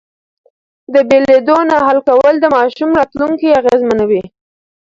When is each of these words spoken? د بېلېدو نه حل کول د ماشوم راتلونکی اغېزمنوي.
د 0.93 0.95
بېلېدو 1.09 1.57
نه 1.69 1.77
حل 1.87 1.99
کول 2.09 2.35
د 2.39 2.45
ماشوم 2.55 2.89
راتلونکی 2.99 3.55
اغېزمنوي. 3.59 4.23